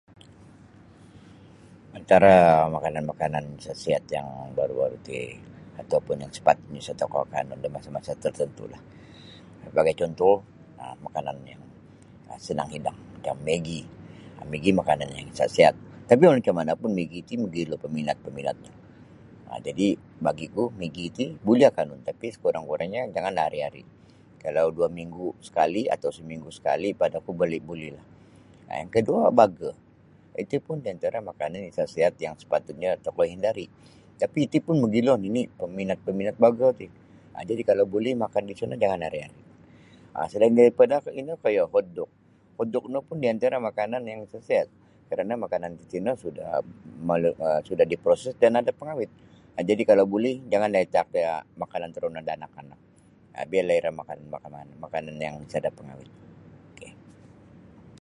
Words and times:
Antara 1.99 2.33
makanan-makanan 2.75 3.45
sa' 3.63 3.79
sihat 3.83 4.03
yang 4.15 4.27
baru-baru' 4.57 5.01
ti 5.07 5.19
atau 5.81 5.97
pun 6.05 6.15
yang 6.23 6.31
sapatutnyo 6.37 6.79
isa' 6.83 6.97
tokou 7.01 7.21
akanun 7.25 7.57
da 7.63 7.67
masa-masa 7.75 8.11
tartantu'lah 8.23 8.81
sabagai 9.63 9.93
cuntuh 9.99 10.37
um 10.85 10.97
makanannyo 11.05 11.57
senang 12.45 12.69
hidang 12.73 12.97
yang 13.25 13.37
maggie 13.47 13.83
maggie 14.51 14.73
makanan 14.81 15.09
yang 15.17 15.27
sa' 15.37 15.49
sihat 15.55 15.75
tapi 16.09 16.21
walau 16.25 16.39
macam 16.41 16.55
mana 16.59 16.71
pun 16.81 16.89
maggie 16.97 17.23
ti 17.27 17.33
mogilo 17.43 17.75
paminat 17.83 18.17
-paminatnyo 18.23 18.73
jadi' 19.65 19.91
bagiku 20.25 20.63
maggie 20.81 21.09
ti 21.17 21.25
buli 21.47 21.63
akanun 21.69 21.99
tapi' 22.07 22.27
sakurang-kurangnyo 22.35 23.01
janganlah 23.15 23.43
ari-ari 23.51 23.83
kalau 24.43 24.65
dua 24.77 24.87
minggu' 24.99 25.33
sakali 25.47 25.81
atau 25.95 26.09
saminggu' 26.17 26.53
sakali' 26.57 26.91
padaku 27.01 27.29
buli 27.39 27.57
bulilah 27.69 28.05
yang 28.79 28.89
koduo 28.93 29.25
burger 29.39 29.73
iti 30.41 30.57
pun 30.65 30.77
di 30.83 30.87
antara 30.93 31.17
makanan 31.29 31.59
yang 31.67 31.73
sa' 31.77 31.87
sihat 31.93 32.13
yang 32.25 32.33
sapatutnyo 32.41 32.89
tokou 33.05 33.25
hindari' 33.33 33.69
tapi 34.21 34.39
iti 34.45 34.57
pun 34.65 34.75
mogilo 34.83 35.13
nini' 35.23 35.45
paminat-paminat 35.61 36.35
burger 36.43 36.71
ti 36.79 36.87
jadi' 37.49 37.63
kalau 37.69 37.85
buli 37.93 38.11
makan 38.23 38.43
disiyo 38.49 38.65
no 38.71 38.75
jangan 38.83 39.01
ari'-ari' 39.09 39.49
um 40.15 40.27
salain 40.31 40.51
daripada 40.55 40.99
ino 41.15 41.35
poyo 41.39 41.67
hotdog 41.71 42.07
hotdog 42.59 42.85
no 42.91 42.99
pun 43.07 43.19
di 43.23 43.27
antara 43.31 43.59
makanan 43.63 44.03
yang 44.11 44.21
sa' 44.31 44.39
sihat 44.47 44.67
karana' 45.11 45.35
makanan 45.45 45.71
titino 45.79 46.11
sudah 46.19 46.59
mala 47.07 47.31
sudah 47.67 47.83
diproses 47.87 48.31
dan 48.39 48.55
ada 48.59 48.71
pangawet 48.75 49.11
jadi' 49.61 49.83
kalau 49.87 50.03
buli 50.07 50.43
janganlah 50.51 50.79
itaak 50.83 51.11
makanan 51.59 51.89
torono 51.95 52.19
da 52.27 52.35
anak-anak 52.39 52.79
biarlah 53.51 53.75
iro 53.83 53.91
makan 53.99 54.17
da 54.31 54.63
makanan 54.83 55.15
yang 55.19 55.35
sada' 55.51 55.71
pangawet 55.75 56.07
ok. 56.79 57.95